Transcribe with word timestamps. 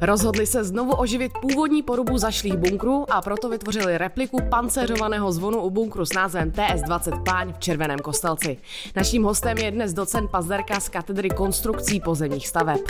Rozhodli 0.00 0.46
se 0.46 0.64
znovu 0.64 0.92
oživit 0.92 1.32
původní 1.40 1.82
podobu 1.82 2.18
zašlých 2.18 2.56
bunkrů 2.56 3.12
a 3.12 3.22
proto 3.22 3.48
vytvořili 3.48 3.98
repliku 3.98 4.38
pancéřovaného 4.50 5.32
zvonu 5.32 5.62
u 5.62 5.70
bunkru 5.70 6.06
s 6.06 6.12
názvem 6.12 6.50
TS-20 6.50 7.22
Páň 7.22 7.52
v 7.52 7.58
Červeném 7.58 7.98
kostelci. 7.98 8.58
Naším 8.96 9.24
hostem 9.24 9.58
je 9.58 9.70
dnes 9.70 9.92
docent 9.92 10.30
Pazderka 10.30 10.80
z 10.80 10.88
katedry 10.88 11.30
konstrukcí 11.30 12.00
pozemních 12.00 12.48
staveb. 12.48 12.80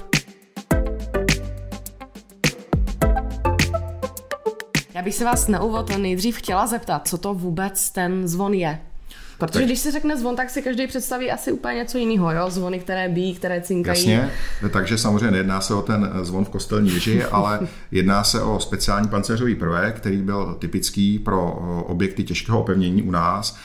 Já 4.95 5.03
bych 5.03 5.15
se 5.15 5.25
vás 5.25 5.49
na 5.49 5.63
úvod 5.63 5.99
nejdřív 5.99 6.37
chtěla 6.37 6.67
zeptat, 6.67 7.09
co 7.09 7.19
to 7.19 7.35
vůbec 7.35 7.91
ten 7.91 8.29
zvon 8.29 8.54
je. 8.54 8.81
Protože 9.38 9.58
tak. 9.58 9.64
když 9.64 9.78
se 9.78 9.90
řekne 9.90 10.16
zvon, 10.16 10.37
tak 10.37 10.50
si 10.50 10.62
každý 10.62 10.87
představí 10.87 11.30
asi 11.30 11.53
úplně 11.53 11.74
něco 11.74 11.98
jiného, 11.98 12.32
jo? 12.32 12.50
Zvony, 12.50 12.78
které 12.78 13.08
bíjí, 13.08 13.35
které 13.35 13.60
cinkají. 13.60 14.10
Jasně, 14.10 14.30
takže 14.71 14.98
samozřejmě 14.98 15.30
nejedná 15.30 15.60
se 15.60 15.74
o 15.74 15.82
ten 15.82 16.10
zvon 16.23 16.45
v 16.45 16.48
kostelní 16.48 16.91
věži, 16.91 17.24
ale 17.24 17.60
jedná 17.91 18.24
se 18.24 18.42
o 18.42 18.60
speciální 18.60 19.08
pancéřový 19.08 19.54
prvek, 19.54 19.96
který 19.96 20.16
byl 20.16 20.56
typický 20.58 21.18
pro 21.18 21.52
objekty 21.86 22.24
těžkého 22.24 22.60
opevnění 22.60 23.02
u 23.02 23.10
nás. 23.10 23.58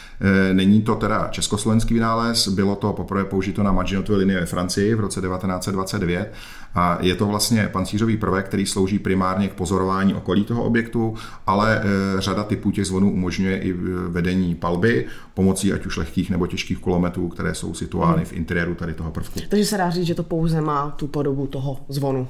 E, 0.50 0.54
není 0.54 0.82
to 0.82 0.96
teda 0.96 1.28
československý 1.32 1.94
vynález, 1.94 2.48
bylo 2.48 2.76
to 2.76 2.94
poprvé 2.94 3.26
použito 3.26 3.64
na 3.64 3.72
Maginotové 3.72 4.18
linie 4.18 4.40
ve 4.40 4.46
Francii 4.46 4.96
v 4.96 5.00
roce 5.00 5.22
1929 5.22 6.34
a 6.76 6.98
je 7.02 7.16
to 7.16 7.26
vlastně 7.26 7.70
pancířový 7.72 8.18
prvek, 8.18 8.46
který 8.46 8.66
slouží 8.66 9.00
primárně 9.00 9.48
k 9.48 9.54
pozorování 9.54 10.14
okolí 10.14 10.44
toho 10.44 10.64
objektu, 10.64 11.16
ale 11.48 11.78
e, 11.78 11.82
řada 12.22 12.44
typů 12.44 12.72
těch 12.72 12.86
zvonů 12.86 13.12
umožňuje 13.14 13.58
i 13.58 13.74
vedení 14.08 14.56
palby 14.56 15.06
pomocí 15.34 15.61
ať 15.74 15.86
už 15.86 15.98
lehkých 15.98 16.30
nebo 16.30 16.48
těžkých 16.48 16.78
kulometů, 16.78 17.28
které 17.28 17.56
jsou 17.56 17.74
situovány 17.74 18.18
hmm. 18.18 18.26
v 18.26 18.34
interiéru 18.34 18.76
tady 18.76 18.94
toho 18.94 19.12
prvku. 19.12 19.40
Takže 19.50 19.66
se 19.66 19.78
dá 19.78 19.90
říct, 19.90 20.06
že 20.06 20.16
to 20.16 20.24
pouze 20.24 20.62
má 20.62 20.92
tu 20.92 21.08
podobu 21.08 21.48
toho 21.48 21.78
zvonu. 21.90 22.28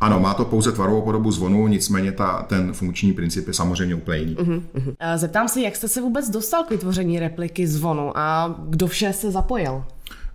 Ano, 0.00 0.20
má 0.20 0.34
to 0.34 0.44
pouze 0.44 0.72
tvarovou 0.72 1.02
podobu 1.02 1.32
zvonu, 1.32 1.68
nicméně 1.68 2.12
ta, 2.12 2.42
ten 2.42 2.72
funkční 2.72 3.12
princip 3.12 3.48
je 3.48 3.54
samozřejmě 3.54 3.94
úplně 3.94 4.18
jiný. 4.18 4.36
Uh-huh. 4.36 4.94
Zeptám 5.16 5.48
se, 5.48 5.60
jak 5.60 5.76
jste 5.76 5.88
se 5.88 6.00
vůbec 6.00 6.30
dostal 6.30 6.64
k 6.64 6.70
vytvoření 6.70 7.20
repliky 7.20 7.66
zvonu 7.66 8.18
a 8.18 8.54
kdo 8.68 8.86
vše 8.86 9.12
se 9.12 9.30
zapojil? 9.30 9.84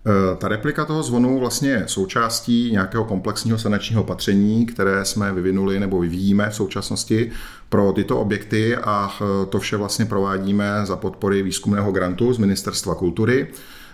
Eh, 0.08 0.36
ta 0.36 0.48
replika 0.48 0.84
toho 0.84 1.02
zvonu 1.02 1.38
vlastně 1.38 1.70
je 1.70 1.82
součástí 1.86 2.72
nějakého 2.72 3.04
komplexního 3.04 3.58
sanačního 3.58 4.02
opatření, 4.02 4.66
které 4.66 5.04
jsme 5.04 5.32
vyvinuli 5.32 5.80
nebo 5.80 6.00
vyvíjíme 6.00 6.50
v 6.50 6.54
současnosti 6.54 7.30
pro 7.68 7.92
tyto 7.92 8.20
objekty 8.20 8.76
a 8.76 9.10
eh, 9.20 9.46
to 9.46 9.58
vše 9.58 9.76
vlastně 9.76 10.04
provádíme 10.04 10.80
za 10.84 10.96
podpory 10.96 11.42
výzkumného 11.42 11.92
grantu 11.92 12.32
z 12.32 12.38
Ministerstva 12.38 12.94
kultury. 12.94 13.46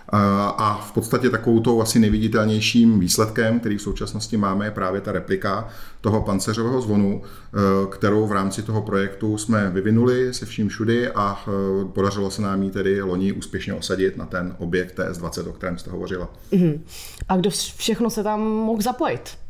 A 0.09 0.87
v 0.89 0.93
podstatě 0.93 1.31
takovou 1.31 1.61
tou 1.61 1.83
asi 1.83 1.99
nejviditelnějším 1.99 3.01
výsledkem, 3.01 3.61
který 3.61 3.77
v 3.77 3.83
současnosti 3.83 4.37
máme, 4.37 4.65
je 4.65 4.71
právě 4.71 5.01
ta 5.01 5.13
replika 5.13 5.69
toho 6.01 6.23
panceřového 6.23 6.81
zvonu, 6.81 7.23
e, 7.23 7.87
kterou 7.91 8.27
v 8.27 8.33
rámci 8.33 8.63
toho 8.63 8.83
projektu 8.83 9.39
jsme 9.39 9.71
vyvinuli 9.71 10.35
se 10.35 10.47
vším 10.47 10.69
všudy 10.69 11.09
a 11.09 11.45
e, 11.49 11.85
podařilo 11.85 12.31
se 12.31 12.43
nám 12.43 12.63
ji 12.63 12.71
tedy 12.71 13.03
loni 13.03 13.33
úspěšně 13.33 13.75
osadit 13.75 14.17
na 14.17 14.27
ten 14.27 14.55
objekt 14.59 14.99
TS20, 14.99 15.49
o 15.49 15.53
kterém 15.53 15.79
jste 15.79 15.91
hovořila. 15.91 16.29
Mm-hmm. 16.53 16.81
A 17.29 17.37
kdo 17.37 17.51
všechno 17.51 18.11
se 18.11 18.23
tam 18.23 18.41
mohl 18.41 18.83
zapojit? 18.83 19.44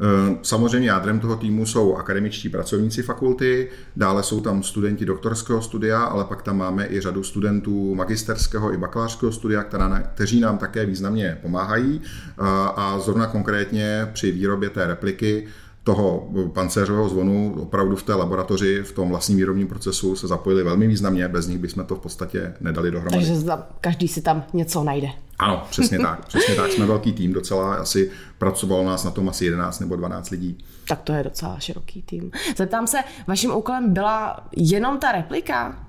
Eh, 0.00 0.36
samozřejmě 0.42 0.88
jádrem 0.88 1.20
toho 1.20 1.36
týmu 1.36 1.66
jsou 1.66 1.96
akademičtí 1.96 2.48
pracovníci 2.48 3.02
fakulty, 3.02 3.68
dále 3.96 4.22
jsou 4.22 4.40
tam 4.40 4.62
studenti 4.62 5.06
doktorského 5.06 5.62
studia, 5.62 6.02
ale 6.02 6.24
pak 6.24 6.42
tam 6.42 6.56
máme 6.56 6.86
i 6.90 7.00
řadu 7.00 7.22
studentů 7.22 7.94
magisterského 7.94 8.72
i 8.72 8.76
bakalářského 8.76 9.32
studia, 9.32 9.62
která, 9.62 10.00
kteří 10.00 10.40
nám 10.40 10.58
také 10.58 10.86
významně 10.86 11.38
pomáhají 11.42 12.00
eh, 12.04 12.42
a 12.76 12.98
zrovna 12.98 13.26
konkrétně 13.26 14.08
při 14.12 14.32
výrobě 14.32 14.70
té 14.70 14.86
repliky 14.86 15.46
toho 15.86 16.28
pancéřového 16.54 17.08
zvonu 17.08 17.54
opravdu 17.58 17.96
v 17.96 18.02
té 18.02 18.14
laboratoři, 18.14 18.82
v 18.82 18.92
tom 18.92 19.08
vlastním 19.08 19.38
výrobním 19.38 19.68
procesu 19.68 20.16
se 20.16 20.26
zapojili 20.26 20.62
velmi 20.62 20.86
významně, 20.86 21.28
bez 21.28 21.46
nich 21.46 21.58
bychom 21.58 21.84
to 21.84 21.94
v 21.94 22.00
podstatě 22.00 22.54
nedali 22.60 22.90
dohromady. 22.90 23.26
Takže 23.26 23.50
každý 23.80 24.08
si 24.08 24.22
tam 24.22 24.44
něco 24.52 24.84
najde. 24.84 25.08
Ano, 25.38 25.66
přesně 25.70 25.98
tak. 25.98 26.26
Přesně 26.26 26.54
tak. 26.54 26.72
Jsme 26.72 26.86
velký 26.86 27.12
tým 27.12 27.32
docela, 27.32 27.74
asi 27.74 28.10
pracovalo 28.38 28.84
nás 28.84 29.04
na 29.04 29.10
tom 29.10 29.28
asi 29.28 29.44
11 29.44 29.80
nebo 29.80 29.96
12 29.96 30.30
lidí. 30.30 30.58
Tak 30.88 31.02
to 31.02 31.12
je 31.12 31.24
docela 31.24 31.58
široký 31.58 32.02
tým. 32.02 32.30
Zeptám 32.56 32.86
se, 32.86 32.98
vaším 33.26 33.54
úkolem 33.54 33.92
byla 33.92 34.48
jenom 34.56 34.98
ta 34.98 35.12
replika? 35.12 35.86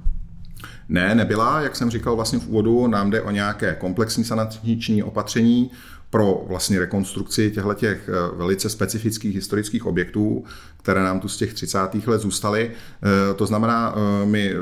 Ne, 0.90 1.16
nebyla, 1.16 1.62
jak 1.62 1.76
jsem 1.76 1.90
říkal 1.90 2.16
vlastně 2.16 2.40
v 2.40 2.48
úvodu, 2.48 2.88
nám 2.88 3.10
jde 3.10 3.22
o 3.22 3.32
nějaké 3.32 3.76
komplexní 3.76 4.24
sanační 4.24 5.04
opatření, 5.04 5.72
pro 6.10 6.46
vlastně 6.48 6.80
rekonstrukci 6.80 7.52
těchto 7.52 7.74
těch 7.74 8.10
eh, 8.10 8.38
velice 8.38 8.70
specifických 8.70 9.36
historických 9.36 9.86
objektů, 9.86 10.44
které 10.88 11.04
nám 11.04 11.20
tu 11.20 11.28
z 11.28 11.38
těch 11.38 11.54
30. 11.54 11.78
let 12.08 12.22
zůstaly. 12.22 12.72
Eh, 12.72 13.34
to 13.34 13.46
znamená, 13.46 13.96
eh, 13.96 14.26
my 14.26 14.54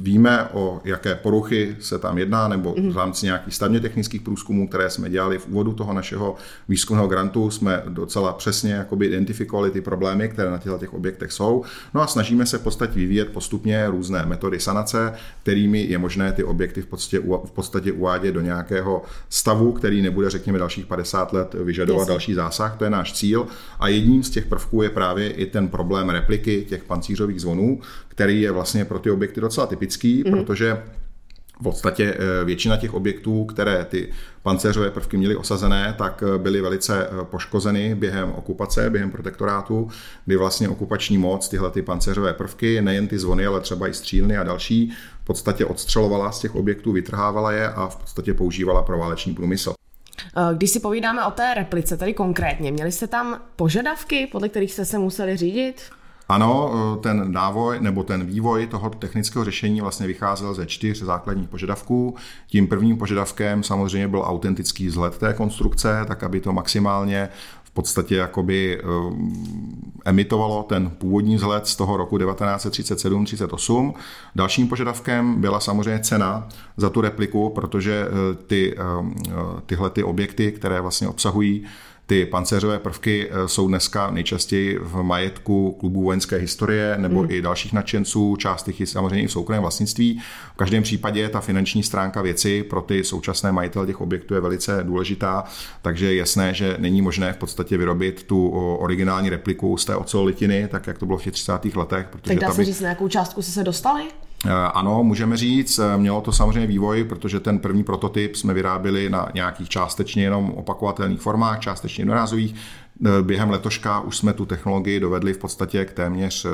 víme, 0.00 0.48
o 0.52 0.80
jaké 0.84 1.14
poruchy 1.14 1.76
se 1.80 1.98
tam 1.98 2.18
jedná, 2.18 2.48
nebo 2.48 2.74
v 2.74 2.78
mhm. 2.78 2.96
rámci 2.96 3.26
nějakých 3.26 3.54
stavně 3.54 3.80
technických 3.80 4.20
průzkumů, 4.20 4.68
které 4.68 4.90
jsme 4.90 5.10
dělali 5.10 5.38
v 5.38 5.48
úvodu 5.48 5.72
toho 5.72 5.92
našeho 5.92 6.36
výzkumného 6.68 7.08
grantu, 7.08 7.50
jsme 7.50 7.82
docela 7.88 8.32
přesně 8.32 8.72
jakoby 8.72 9.06
identifikovali 9.06 9.70
ty 9.70 9.80
problémy, 9.80 10.28
které 10.28 10.50
na 10.50 10.58
těchto 10.58 10.78
těch 10.78 10.94
objektech 10.94 11.32
jsou. 11.32 11.64
No 11.94 12.02
a 12.02 12.06
snažíme 12.06 12.46
se 12.46 12.58
v 12.58 12.62
podstatě 12.62 12.92
vyvíjet 12.94 13.28
postupně 13.28 13.90
různé 13.90 14.26
metody 14.26 14.60
sanace, 14.60 15.12
kterými 15.42 15.80
je 15.80 15.98
možné 15.98 16.32
ty 16.32 16.44
objekty 16.44 16.82
v 16.82 16.86
podstatě, 16.86 17.18
v 17.44 17.50
podstatě 17.50 17.92
uvádět 17.92 18.34
do 18.34 18.40
nějakého 18.40 19.02
stavu, 19.28 19.72
který 19.72 20.02
nebude, 20.02 20.30
řekněme, 20.30 20.55
dalších 20.58 20.86
50 20.86 21.32
let 21.32 21.54
vyžadovat 21.54 22.00
yes. 22.00 22.08
další 22.08 22.34
zásah. 22.34 22.76
To 22.76 22.84
je 22.84 22.90
náš 22.90 23.12
cíl. 23.12 23.46
A 23.80 23.88
jedním 23.88 24.22
z 24.22 24.30
těch 24.30 24.46
prvků 24.46 24.82
je 24.82 24.90
právě 24.90 25.30
i 25.30 25.46
ten 25.46 25.68
problém 25.68 26.08
repliky 26.08 26.64
těch 26.68 26.84
pancířových 26.84 27.40
zvonů, 27.40 27.80
který 28.08 28.40
je 28.40 28.50
vlastně 28.50 28.84
pro 28.84 28.98
ty 28.98 29.10
objekty 29.10 29.40
docela 29.40 29.66
typický, 29.66 30.24
mm-hmm. 30.24 30.30
protože 30.30 30.82
v 31.60 31.62
podstatě 31.62 32.14
eh, 32.14 32.44
většina 32.44 32.76
těch 32.76 32.94
objektů, 32.94 33.44
které 33.44 33.84
ty 33.84 34.12
pancéřové 34.42 34.90
prvky 34.90 35.16
měly 35.16 35.36
osazené, 35.36 35.94
tak 35.98 36.22
eh, 36.26 36.38
byly 36.38 36.60
velice 36.60 37.06
eh, 37.06 37.24
poškozeny 37.24 37.94
během 37.94 38.32
okupace, 38.32 38.90
během 38.90 39.10
protektorátu, 39.10 39.88
kdy 40.26 40.36
vlastně 40.36 40.68
okupační 40.68 41.18
moc 41.18 41.48
tyhle 41.48 41.70
ty 41.70 41.82
pancéřové 41.82 42.34
prvky, 42.34 42.82
nejen 42.82 43.08
ty 43.08 43.18
zvony, 43.18 43.46
ale 43.46 43.60
třeba 43.60 43.88
i 43.88 43.94
střílny 43.94 44.36
a 44.36 44.44
další, 44.44 44.92
v 45.22 45.24
podstatě 45.24 45.64
odstřelovala 45.64 46.32
z 46.32 46.40
těch 46.40 46.54
objektů, 46.54 46.92
vytrhávala 46.92 47.52
je 47.52 47.68
a 47.70 47.88
v 47.88 47.96
podstatě 47.96 48.34
používala 48.34 48.82
pro 48.82 48.98
válečný 48.98 49.34
průmysl. 49.34 49.74
Když 50.56 50.70
si 50.70 50.80
povídáme 50.80 51.24
o 51.24 51.30
té 51.30 51.54
replice, 51.54 51.96
tady 51.96 52.14
konkrétně, 52.14 52.72
měli 52.72 52.92
jste 52.92 53.06
tam 53.06 53.40
požadavky, 53.56 54.28
podle 54.32 54.48
kterých 54.48 54.72
jste 54.72 54.84
se 54.84 54.98
museli 54.98 55.36
řídit? 55.36 55.82
Ano, 56.28 56.72
ten 57.02 57.32
návoj 57.32 57.80
nebo 57.80 58.02
ten 58.02 58.26
vývoj 58.26 58.66
toho 58.66 58.90
technického 58.90 59.44
řešení 59.44 59.80
vlastně 59.80 60.06
vycházel 60.06 60.54
ze 60.54 60.66
čtyř 60.66 61.02
základních 61.02 61.48
požadavků. 61.48 62.16
Tím 62.46 62.68
prvním 62.68 62.96
požadavkem 62.96 63.62
samozřejmě 63.62 64.08
byl 64.08 64.22
autentický 64.26 64.86
vzhled 64.86 65.18
té 65.18 65.34
konstrukce, 65.34 66.04
tak 66.08 66.22
aby 66.22 66.40
to 66.40 66.52
maximálně 66.52 67.28
podstatě 67.76 68.16
jakoby 68.16 68.80
eh, 68.80 68.84
emitovalo 70.04 70.62
ten 70.62 70.90
původní 70.90 71.36
vzhled 71.36 71.66
z 71.66 71.76
toho 71.76 71.96
roku 71.96 72.18
1937-38. 72.18 73.94
Dalším 74.34 74.68
požadavkem 74.68 75.40
byla 75.40 75.60
samozřejmě 75.60 76.02
cena 76.02 76.48
za 76.76 76.90
tu 76.90 77.00
repliku, 77.00 77.50
protože 77.50 78.08
eh, 78.08 78.34
ty, 78.46 78.76
eh, 78.78 78.82
tyhle 79.66 79.90
ty 79.90 80.02
objekty, 80.02 80.52
které 80.52 80.80
vlastně 80.80 81.08
obsahují 81.08 81.64
ty 82.06 82.26
pancéřové 82.26 82.78
prvky 82.78 83.28
eh, 83.30 83.48
jsou 83.48 83.68
dneska 83.68 84.10
nejčastěji 84.10 84.78
v 84.82 85.02
majetku 85.02 85.76
klubů 85.80 86.02
vojenské 86.02 86.36
historie 86.36 86.94
nebo 86.98 87.22
mm. 87.22 87.30
i 87.30 87.42
dalších 87.42 87.72
nadšenců, 87.72 88.36
část 88.36 88.68
jich 88.68 88.80
je 88.80 88.86
samozřejmě 88.86 89.22
i 89.22 89.26
v 89.26 89.32
soukromém 89.32 89.62
vlastnictví. 89.62 90.20
V 90.54 90.56
každém 90.56 90.82
případě 90.82 91.28
ta 91.28 91.40
finanční 91.40 91.82
stránka 91.82 92.22
věci 92.22 92.62
pro 92.62 92.80
ty 92.80 93.04
současné 93.04 93.52
majitele 93.52 93.86
těch 93.86 94.00
objektů 94.00 94.34
je 94.34 94.40
velice 94.40 94.80
důležitá, 94.82 95.44
takže 95.82 96.06
je 96.06 96.16
jasné, 96.16 96.54
že 96.54 96.76
není 96.78 97.02
možné 97.02 97.32
v 97.32 97.36
podstatě 97.36 97.78
vyrobit 97.78 98.22
tu 98.22 98.48
originální 98.78 99.30
repliku 99.30 99.76
z 99.76 99.84
té 99.84 99.96
ocelolitiny, 99.96 100.68
tak 100.70 100.86
jak 100.86 100.98
to 100.98 101.06
bylo 101.06 101.18
v 101.18 101.22
těch 101.22 101.32
30. 101.32 101.76
letech. 101.76 102.06
Protože 102.10 102.34
tak 102.34 102.38
dá 102.38 102.50
se 102.50 102.60
by... 102.60 102.64
říct, 102.64 102.80
na 102.80 102.88
jakou 102.88 103.08
částku 103.08 103.42
se 103.42 103.64
dostali? 103.64 104.02
Eh, 104.46 104.50
ano, 104.52 105.02
můžeme 105.04 105.36
říct, 105.36 105.78
eh, 105.78 105.98
mělo 105.98 106.20
to 106.20 106.32
samozřejmě 106.32 106.66
vývoj, 106.66 107.04
protože 107.04 107.40
ten 107.40 107.58
první 107.58 107.84
prototyp 107.84 108.36
jsme 108.36 108.54
vyráběli 108.54 109.10
na 109.10 109.28
nějakých 109.34 109.68
částečně 109.68 110.22
jenom 110.22 110.50
opakovatelných 110.50 111.20
formách, 111.20 111.60
částečně 111.60 112.02
jednorázových. 112.02 112.54
Eh, 113.04 113.22
během 113.22 113.50
letoška 113.50 114.00
už 114.00 114.16
jsme 114.16 114.32
tu 114.32 114.46
technologii 114.46 115.00
dovedli 115.00 115.32
v 115.32 115.38
podstatě 115.38 115.84
k 115.84 115.92
téměř 115.92 116.46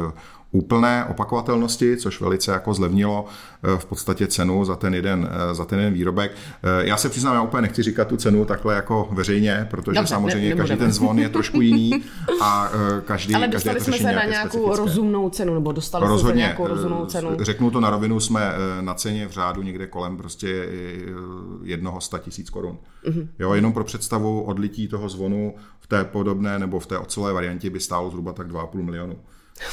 úplné 0.53 1.05
opakovatelnosti, 1.05 1.97
což 1.97 2.21
velice 2.21 2.53
jako 2.53 2.75
zlevnilo 2.75 3.27
eh, 3.63 3.79
v 3.79 3.85
podstatě 3.85 4.27
cenu 4.27 4.65
za 4.65 4.77
ten 4.77 4.95
jeden, 4.95 5.29
eh, 5.51 5.55
za 5.55 5.65
ten 5.65 5.79
jeden 5.79 5.95
výrobek. 5.95 6.33
Eh, 6.63 6.87
já 6.87 6.97
se 6.97 7.09
přiznám, 7.09 7.35
já 7.35 7.43
úplně 7.43 7.63
nechci 7.63 7.83
říkat 7.83 8.09
tu 8.09 8.17
cenu 8.17 8.45
takhle 8.45 8.75
jako 8.75 9.09
veřejně, 9.13 9.67
protože 9.71 9.95
Dobře, 9.95 10.15
samozřejmě 10.15 10.49
ne, 10.49 10.55
každý 10.55 10.77
ten 10.77 10.93
zvon 10.93 11.19
je 11.19 11.29
trošku 11.29 11.61
jiný 11.61 12.05
a 12.43 12.71
každý 13.05 13.35
Ale 13.35 13.49
dostali 13.49 13.79
každý 13.79 13.93
jsme 13.93 14.11
se 14.11 14.17
na 14.17 14.25
nějakou 14.25 14.77
rozumnou 14.77 15.31
cenu, 15.31 15.55
nebo 15.55 15.73
dostali 15.73 16.07
jsme 16.07 16.19
se 16.19 16.25
na 16.25 16.33
nějakou 16.33 16.67
rozumnou 16.67 17.07
cenu. 17.07 17.31
Řeknu 17.41 17.71
to 17.71 17.81
na 17.81 17.91
rovinu, 17.91 18.21
jsme 18.21 18.53
na 18.81 18.95
ceně 18.95 19.27
v 19.29 19.31
řádu 19.31 19.63
někde 19.63 19.87
kolem 19.87 20.17
prostě 20.17 20.69
jednoho 21.63 22.01
sta 22.01 22.19
tisíc 22.19 22.51
korun. 22.51 22.79
Mm-hmm. 23.09 23.27
Jo, 23.39 23.55
jenom 23.55 23.73
pro 23.73 23.85
představu 23.85 24.43
odlití 24.43 24.89
toho 24.89 25.09
zvonu 25.09 25.55
v 25.81 25.87
té 25.87 26.05
podobné, 26.33 26.59
nebo 26.59 26.81
v 26.81 26.87
té 26.87 26.99
ocelové 26.99 27.33
variantě 27.33 27.71
by 27.71 27.81
stálo 27.81 28.11
zhruba 28.11 28.33
tak 28.33 28.49
2,5 28.49 28.83
milionu. 28.83 29.19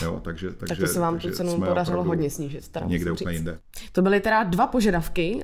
Jo, 0.01 0.21
takže, 0.23 0.51
takže, 0.51 0.75
tak 0.75 0.87
to 0.87 0.93
se 0.93 0.99
vám 0.99 1.19
tu 1.19 1.31
cenu 1.31 1.61
podařilo 1.61 2.03
hodně 2.03 2.29
snížit. 2.29 2.67
Teda 2.67 2.85
někde 2.85 3.11
úplně 3.11 3.35
jinde. 3.35 3.59
To 3.91 4.01
byly 4.01 4.19
teda 4.19 4.43
dva 4.43 4.67
požadavky. 4.67 5.43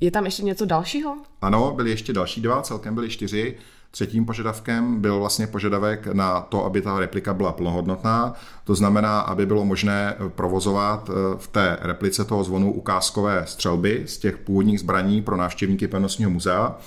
Je 0.00 0.10
tam 0.10 0.24
ještě 0.24 0.42
něco 0.42 0.64
dalšího? 0.64 1.16
Ano, 1.42 1.72
byly 1.76 1.90
ještě 1.90 2.12
další 2.12 2.40
dva, 2.40 2.62
celkem 2.62 2.94
byly 2.94 3.08
čtyři. 3.08 3.56
Třetím 3.90 4.26
požadavkem 4.26 5.00
byl 5.00 5.18
vlastně 5.18 5.46
požadavek 5.46 6.06
na 6.06 6.40
to, 6.40 6.64
aby 6.64 6.80
ta 6.80 6.98
replika 6.98 7.34
byla 7.34 7.52
plnohodnotná, 7.52 8.34
to 8.64 8.74
znamená, 8.74 9.20
aby 9.20 9.46
bylo 9.46 9.64
možné 9.64 10.16
provozovat 10.28 11.10
eh, 11.10 11.38
v 11.38 11.46
té 11.46 11.78
replice 11.80 12.24
toho 12.24 12.44
zvonu 12.44 12.72
ukázkové 12.72 13.42
střelby 13.46 14.02
z 14.06 14.18
těch 14.18 14.36
původních 14.38 14.80
zbraní 14.80 15.22
pro 15.22 15.36
návštěvníky 15.36 15.88
pevnostního 15.88 16.30
muzea. 16.30 16.78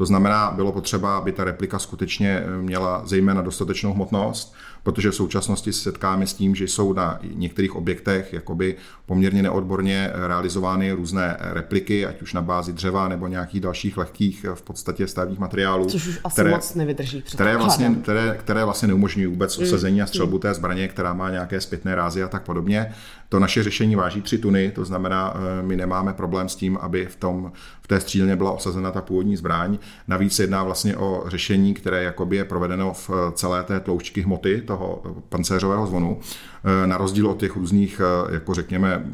To 0.00 0.06
znamená, 0.06 0.50
bylo 0.50 0.72
potřeba, 0.72 1.18
aby 1.18 1.32
ta 1.32 1.44
replika 1.44 1.78
skutečně 1.78 2.30
eh, 2.30 2.62
měla 2.62 3.02
zejména 3.06 3.42
dostatečnou 3.42 3.92
hmotnost, 3.92 4.54
protože 4.82 5.10
v 5.10 5.14
současnosti 5.14 5.72
se 5.72 5.82
setkáme 5.82 6.26
s 6.26 6.34
tím, 6.34 6.54
že 6.54 6.64
jsou 6.64 6.92
na 6.92 7.18
některých 7.34 7.76
objektech 7.76 8.32
jakoby 8.32 8.76
poměrně 9.06 9.42
neodborně 9.42 10.10
realizovány 10.26 10.92
různé 10.92 11.36
repliky, 11.40 12.06
ať 12.06 12.22
už 12.22 12.32
na 12.32 12.42
bázi 12.42 12.72
dřeva 12.72 13.08
nebo 13.08 13.26
nějakých 13.26 13.60
dalších 13.60 13.96
lehkých 13.96 14.46
v 14.54 14.62
podstatě 14.62 15.06
stavních 15.06 15.38
materiálů. 15.38 15.84
Což 15.84 16.06
už 16.06 16.20
asi 16.24 16.34
které, 16.34 16.50
moc 16.50 16.74
nevydrží. 16.74 17.22
Které 17.22 17.56
vlastně, 17.56 17.94
které, 18.02 18.36
které 18.40 18.64
vlastně 18.64 18.88
neumožňují 18.88 19.26
vůbec 19.26 19.58
mm, 19.58 19.64
osazení 19.64 20.02
a 20.02 20.06
střelbu 20.06 20.36
mm. 20.36 20.40
té 20.40 20.54
zbraně, 20.54 20.88
která 20.88 21.14
má 21.14 21.30
nějaké 21.30 21.60
zpětné 21.60 21.94
rázy 21.94 22.22
a 22.22 22.28
tak 22.28 22.42
podobně. 22.42 22.94
To 23.28 23.38
naše 23.38 23.62
řešení 23.62 23.96
váží 23.96 24.22
3 24.22 24.38
tuny, 24.38 24.70
to 24.74 24.84
znamená, 24.84 25.34
eh, 25.34 25.62
my 25.62 25.76
nemáme 25.76 26.12
problém 26.12 26.48
s 26.48 26.56
tím, 26.56 26.78
aby 26.80 27.06
v, 27.06 27.16
tom, 27.16 27.52
v 27.82 27.88
té 27.88 28.00
střílně 28.00 28.36
byla 28.36 28.52
osazena 28.52 28.90
ta 28.90 29.00
původní 29.00 29.36
zbraň. 29.36 29.78
Navíc 30.08 30.36
se 30.36 30.42
jedná 30.42 30.64
vlastně 30.64 30.96
o 30.96 31.24
řešení, 31.26 31.74
které 31.74 32.02
jakoby 32.02 32.36
je 32.36 32.44
provedeno 32.44 32.92
v 32.92 33.10
celé 33.34 33.64
té 33.64 33.80
tloušťky 33.80 34.22
hmoty 34.22 34.62
toho 34.70 35.02
pancéřového 35.28 35.86
zvonu, 35.86 36.18
eh, 36.64 36.86
na 36.86 36.96
rozdíl 36.96 37.26
od 37.26 37.38
těch 37.38 37.56
různých, 37.56 38.00
eh, 38.00 38.34
jako 38.34 38.54
řekněme, 38.54 39.04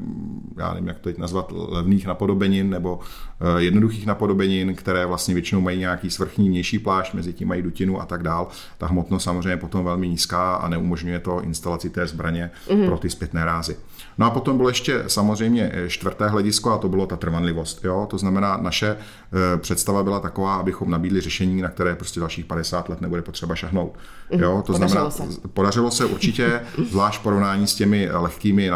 já 0.57 0.75
nevím, 0.75 0.89
jak 0.89 0.99
to 0.99 1.09
teď 1.09 1.19
nazvat, 1.19 1.53
levných 1.53 2.07
napodobenin 2.07 2.71
nebo 2.71 3.01
jednoduchých 3.57 4.07
napodobenin, 4.07 4.75
které 4.75 5.07
vlastně 5.07 5.35
většinou 5.35 5.61
mají 5.61 5.79
nějaký 5.79 6.11
svrchní 6.11 6.49
vnější 6.49 6.79
plášť, 6.79 7.15
mezi 7.15 7.33
tím 7.33 7.49
mají 7.49 7.63
dutinu 7.63 8.01
a 8.01 8.07
tak 8.07 8.23
dál. 8.23 8.49
Ta 8.79 8.87
hmotnost 8.87 9.25
samozřejmě 9.25 9.51
je 9.51 9.57
potom 9.57 9.85
velmi 9.85 10.09
nízká 10.09 10.55
a 10.55 10.69
neumožňuje 10.69 11.19
to 11.19 11.43
instalaci 11.43 11.91
té 11.91 12.07
zbraně 12.07 12.51
mm-hmm. 12.69 12.87
pro 12.87 12.99
ty 12.99 13.11
zpětné 13.11 13.45
rázy. 13.45 13.77
No 14.19 14.27
a 14.27 14.31
potom 14.31 14.57
bylo 14.57 14.69
ještě 14.69 15.05
samozřejmě 15.07 15.71
eh, 15.73 15.89
čtvrté 15.89 16.29
hledisko 16.29 16.73
a 16.73 16.79
to 16.79 16.89
bylo 16.89 17.07
ta 17.07 17.17
trvanlivost. 17.17 17.85
Jo? 17.85 18.07
To 18.11 18.19
znamená, 18.19 18.57
naše 18.57 18.97
eh, 18.97 19.59
představa 19.59 20.03
byla 20.03 20.21
taková, 20.21 20.55
abychom 20.55 20.91
nabídli 20.91 21.21
řešení, 21.21 21.63
na 21.63 21.69
které 21.69 21.95
prostě 21.95 22.21
dalších 22.21 22.45
50 22.45 22.89
let 22.89 23.01
nebude 23.01 23.23
potřeba 23.23 23.55
šahnout. 23.55 23.99
Mhm. 24.31 24.43
Jo? 24.43 24.63
To 24.67 24.73
podařilo 24.73 25.11
znamená, 25.11 25.35
se. 25.35 25.49
podařilo 25.49 25.91
se 25.91 26.05
určitě, 26.05 26.61
zvlášť 26.91 27.23
porovnání 27.23 27.67
s 27.67 27.75
těmi 27.75 28.09
lehkými 28.13 28.71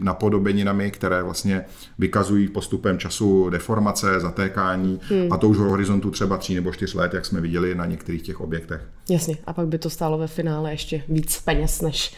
napodobeninami, 0.00 0.90
které 0.90 1.22
vlastně 1.22 1.64
vykazují 1.98 2.48
postupem 2.48 2.98
času 2.98 3.50
deformace, 3.50 4.20
zatékání 4.20 5.00
hmm. 5.08 5.32
a 5.32 5.36
to 5.36 5.48
už 5.48 5.56
v 5.56 5.60
horizontu 5.60 6.10
třeba 6.10 6.36
tří 6.36 6.54
nebo 6.54 6.72
čtyř 6.72 6.94
let, 6.94 7.14
jak 7.14 7.26
jsme 7.26 7.40
viděli 7.40 7.74
na 7.74 7.86
některých 7.86 8.22
těch 8.22 8.40
objektech. 8.40 8.80
Jasně, 9.10 9.36
a 9.46 9.52
pak 9.52 9.66
by 9.66 9.78
to 9.78 9.90
stálo 9.90 10.18
ve 10.18 10.26
finále 10.26 10.70
ještě 10.70 11.02
víc 11.08 11.40
peněz, 11.40 11.80
než 11.82 12.14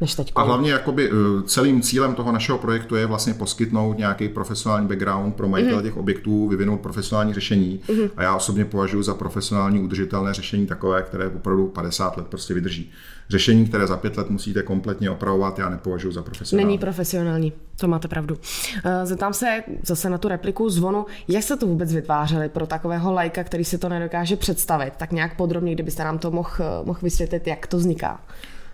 než 0.00 0.14
teď. 0.14 0.32
A 0.34 0.42
hlavně 0.42 0.72
jakoby 0.72 1.10
eh, 1.10 1.42
celým 1.42 1.82
cílem 1.82 2.14
toho 2.14 2.32
našeho 2.32 2.58
projektu 2.58 2.96
je 2.96 3.06
vlastně 3.06 3.34
poskytnout 3.34 3.98
nějaký 3.98 4.28
profesionální 4.28 4.88
background 4.88 5.36
pro 5.36 5.48
majitele 5.48 5.80
mm-hmm. 5.80 5.84
těch 5.84 5.96
objektů, 5.96 6.48
vyvinout 6.48 6.80
profesionální 6.80 7.34
řešení. 7.34 7.80
Mm-hmm. 7.86 8.10
A 8.16 8.22
já 8.22 8.36
osobně 8.36 8.64
považuji 8.64 9.02
za 9.02 9.14
profesionální 9.14 9.82
udržitelné 9.82 10.34
řešení 10.34 10.66
takové, 10.66 11.02
které 11.02 11.26
opravdu 11.26 11.66
50 11.66 12.16
let 12.16 12.26
prostě 12.26 12.54
vydrží. 12.54 12.92
Řešení, 13.30 13.66
které 13.66 13.86
za 13.86 13.96
pět 13.96 14.16
let 14.16 14.30
musíte 14.30 14.62
kompletně 14.62 15.10
opravovat, 15.10 15.58
já 15.58 15.68
nepovažuji 15.68 16.12
za 16.12 16.22
profesionální. 16.22 16.66
Není 16.66 16.78
profesionální, 16.78 17.52
to 17.80 17.88
máte 17.88 18.08
pravdu. 18.08 18.38
Eh, 18.84 19.06
zeptám 19.06 19.32
se 19.32 19.62
zase 19.82 20.10
na 20.10 20.18
tu 20.18 20.28
repliku 20.28 20.70
zvonu, 20.70 21.06
jak 21.28 21.42
se 21.42 21.56
to 21.56 21.66
vůbec 21.66 21.92
vytvářeli 21.92 22.48
pro 22.48 22.66
takového 22.66 23.12
lajka, 23.12 23.44
který 23.44 23.64
si 23.64 23.78
to 23.78 23.88
nedokáže 23.88 24.36
představit, 24.36 24.92
tak 24.96 25.12
nějak 25.12 25.36
podrobně, 25.36 25.74
kdybyste 25.74 26.04
nám 26.04 26.18
to 26.18 26.30
mohl, 26.30 26.50
eh, 26.60 26.84
mohl 26.84 26.98
vysvětlit, 27.02 27.46
jak 27.46 27.66
to 27.66 27.76
vzniká. 27.76 28.20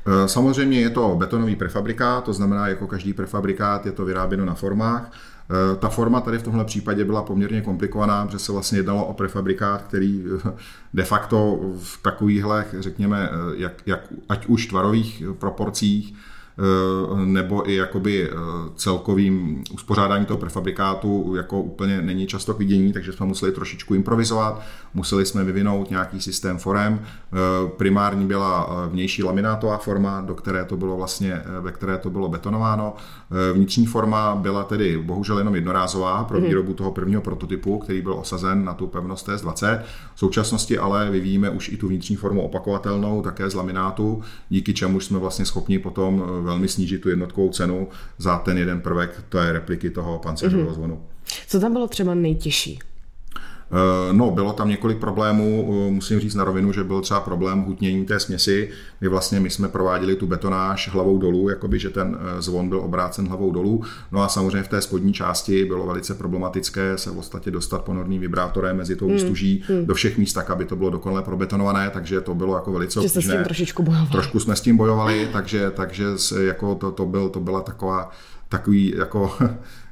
Eh, 0.07 0.29
samozřejmě 0.29 0.81
je 0.81 0.91
to 0.91 1.15
betonový 1.19 1.57
prefabrikát, 1.57 2.25
to 2.25 2.33
znamená, 2.33 2.69
jako 2.69 2.87
každý 2.87 3.13
prefabrikát 3.13 3.87
je 3.87 3.93
to 3.93 4.05
vyráběno 4.05 4.45
na 4.45 4.55
formách. 4.55 5.13
Eh, 5.13 5.77
ta 5.77 5.89
forma 5.89 6.21
tady 6.21 6.39
v 6.39 6.43
tomhle 6.43 6.65
případě 6.65 7.05
byla 7.05 7.23
poměrně 7.23 7.61
komplikovaná, 7.61 8.27
protože 8.27 8.39
se 8.39 8.53
vlastně 8.53 8.79
jednalo 8.79 9.07
o 9.07 9.15
prefabrikát, 9.15 9.83
který 9.83 10.25
eh, 10.47 10.51
de 10.95 11.05
facto 11.05 11.61
v 11.79 12.03
takovýchhle, 12.03 12.65
řekněme, 12.79 13.31
jak, 13.57 13.73
jak, 13.87 14.01
ať 14.29 14.47
už 14.47 14.67
tvarových 14.67 15.23
proporcích, 15.39 16.15
nebo 17.25 17.71
i 17.71 17.75
jakoby 17.75 18.31
celkovým 18.77 19.65
uspořádání 19.75 20.27
toho 20.27 20.39
prefabrikátu 20.39 21.35
jako 21.37 21.63
úplně 21.63 22.03
není 22.03 22.27
často 22.27 22.55
k 22.55 22.59
vidění, 22.59 22.93
takže 22.93 23.13
jsme 23.13 23.27
museli 23.27 23.53
trošičku 23.53 23.95
improvizovat, 23.95 24.63
museli 24.95 25.27
jsme 25.27 25.45
vyvinout 25.45 25.91
nějaký 25.91 26.21
systém 26.21 26.59
forem. 26.59 27.01
Eh, 27.03 27.37
primární 27.77 28.27
byla 28.27 28.69
vnější 28.91 29.23
laminátová 29.23 29.79
forma, 29.79 30.21
do 30.21 30.35
které 30.35 30.65
to 30.65 30.77
bylo 30.77 30.97
vlastně, 30.97 31.43
ve 31.61 31.73
které 31.73 31.99
to 31.99 32.11
bylo 32.11 32.29
betonováno. 32.29 32.95
Vnitřní 33.53 33.87
forma 33.87 34.37
byla 34.37 34.65
tedy 34.65 34.99
bohužel 34.99 35.39
jenom 35.39 35.55
jednorázová 35.55 36.25
pro 36.25 36.39
mhm. 36.39 36.47
výrobu 36.47 36.75
toho 36.75 36.93
prvního 36.93 37.23
prototypu, 37.23 37.79
který 37.79 38.03
byl 38.03 38.15
osazen 38.15 38.65
na 38.65 38.75
tu 38.75 38.87
pevnost 38.87 39.29
TS20. 39.29 39.81
V 40.15 40.19
současnosti 40.19 40.79
ale 40.79 41.11
vyvíjíme 41.11 41.51
už 41.51 41.69
i 41.69 41.77
tu 41.77 41.89
vnitřní 41.89 42.17
formu 42.17 42.43
opakovatelnou, 42.43 43.23
také 43.23 43.51
z 43.51 43.55
laminátu, 43.55 44.23
díky 44.49 44.75
čemu 44.75 45.01
jsme 45.01 45.19
vlastně 45.19 45.45
schopni 45.45 45.79
potom 45.79 46.25
velmi 46.43 46.69
snížit 46.69 46.99
tu 46.99 47.09
jednotkovou 47.09 47.49
cenu 47.51 47.89
za 48.19 48.39
ten 48.39 48.59
jeden 48.59 48.81
prvek 48.81 49.25
té 49.29 49.53
repliky 49.53 49.91
toho 49.91 50.19
pancéřového 50.19 50.71
mm-hmm. 50.71 50.75
zvonu. 50.75 51.03
Co 51.49 51.61
tam 51.61 51.73
bylo 51.73 51.89
třeba 51.89 52.15
nejtěžší? 52.15 52.79
Eh, 53.73 54.13
no, 54.13 54.31
bylo 54.31 54.53
tam 54.53 54.69
několik 54.69 54.99
problémů, 54.99 55.75
eh, 55.89 55.91
musím 55.91 56.21
říct 56.21 56.35
na 56.35 56.45
rovinu, 56.45 56.73
že 56.73 56.85
byl 56.85 57.01
třeba 57.01 57.21
problém 57.21 57.63
hutnění 57.63 58.05
té 58.05 58.21
směsi, 58.21 58.71
kdy 58.99 59.09
vlastně 59.09 59.41
my 59.41 59.51
jsme 59.51 59.69
prováděli 59.69 60.17
tu 60.17 60.27
betonáž 60.27 60.89
hlavou 60.93 61.19
dolů, 61.19 61.49
jakoby, 61.49 61.79
že 61.79 61.91
ten 61.91 62.19
eh, 62.21 62.43
zvon 62.43 62.69
byl 62.69 62.81
obrácen 62.81 63.29
hlavou 63.29 63.51
dolů. 63.51 63.83
No 64.13 64.23
a 64.23 64.29
samozřejmě 64.29 64.63
v 64.63 64.69
té 64.69 64.81
spodní 64.81 65.13
části 65.13 65.65
bylo 65.65 65.87
velice 65.87 66.15
problematické 66.15 66.99
se 66.99 67.11
v 67.11 67.15
podstatě 67.15 67.51
dostat 67.51 67.85
ponorným 67.85 68.21
vibrátorem 68.21 68.77
mezi 68.77 68.97
tou 68.97 69.09
výstuží 69.09 69.63
hmm, 69.67 69.79
hmm. 69.79 69.87
do 69.87 69.95
všech 69.95 70.19
míst 70.19 70.33
tak, 70.33 70.51
aby 70.51 70.65
to 70.65 70.77
bylo 70.77 70.91
dokonale 70.91 71.23
probetonované, 71.23 71.91
takže 71.91 72.21
to 72.21 72.35
bylo 72.35 72.55
jako 72.55 72.73
velice 72.73 73.01
obtížné. 73.01 73.23
s 73.23 73.37
tím 73.37 73.45
trošičku 73.45 73.83
bojovali. 73.83 74.11
Trošku 74.11 74.41
jsme 74.41 74.57
s 74.57 74.61
tím 74.61 74.77
bojovali, 74.77 75.29
takže, 75.33 75.71
takže 75.71 76.05
jako 76.41 76.75
to, 76.75 76.91
to, 76.91 77.07
byl, 77.07 77.29
to 77.29 77.41
byla 77.41 77.61
taková 77.61 78.11
takový 78.49 78.95
jako 78.97 79.33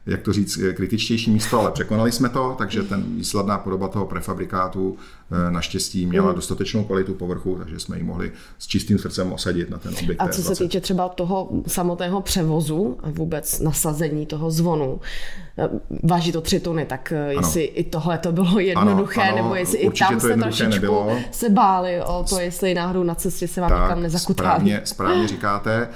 jak 0.09 0.23
to 0.23 0.33
říct, 0.33 0.59
kritičtější 0.75 1.31
místo, 1.31 1.61
ale 1.61 1.71
překonali 1.71 2.13
jsme 2.13 2.29
to, 2.29 2.55
takže 2.59 2.83
ten 2.83 3.05
výsledná 3.17 3.59
podoba 3.59 3.89
toho 3.89 4.07
prefabrikátu 4.07 4.97
eh, 5.33 5.51
naštěstí 5.51 6.07
měla 6.07 6.27
mhm. 6.27 6.35
dostatečnou 6.35 6.85
kvalitu 6.85 7.15
povrchu, 7.15 7.57
takže 7.59 7.79
jsme 7.79 7.97
ji 7.97 8.03
mohli 8.03 8.33
s 8.59 8.67
čistým 8.67 8.99
srdcem 8.99 9.33
osadit 9.33 9.71
na 9.71 9.79
ten 9.79 9.95
objekt. 10.03 10.21
A 10.21 10.29
co 10.29 10.43
se 10.43 10.55
týče 10.55 10.81
třeba 10.81 11.09
toho 11.09 11.49
samotného 11.67 12.21
převozu 12.21 12.99
a 13.03 13.11
vůbec 13.11 13.61
nasazení 13.61 14.27
toho 14.27 14.51
zvonu, 14.51 15.01
eh, 15.59 15.69
váží 16.03 16.33
to 16.33 16.41
tři 16.41 16.61
tuny, 16.61 16.85
tak 16.85 17.13
eh, 17.13 17.33
jestli 17.33 17.69
ano. 17.69 17.79
i 17.79 17.85
tohle 17.85 18.19
to 18.19 18.33
bylo 18.33 18.59
jednoduché, 18.61 19.21
ano, 19.21 19.33
ano, 19.33 19.43
nebo 19.43 19.55
jestli 19.55 19.79
i 19.79 19.91
tam 19.91 20.21
se 20.21 20.37
trošičku 20.37 20.71
nebylo. 20.71 21.19
se 21.31 21.51
báli 21.51 22.03
o 22.03 22.25
to, 22.29 22.41
jestli 22.41 22.75
náhodou 22.75 23.03
na 23.03 23.15
cestě 23.15 23.49
se 23.49 23.61
vám 23.61 23.71
tak, 23.71 23.83
někam 23.83 24.03
nezakutali. 24.03 24.49
Správně, 24.49 24.81
správně 24.85 25.29
říkáte. 25.29 25.89